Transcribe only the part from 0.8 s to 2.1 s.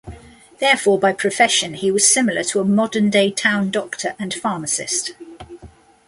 by profession he was